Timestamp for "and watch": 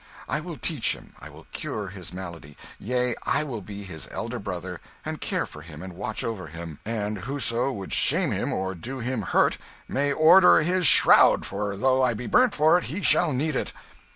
5.83-6.23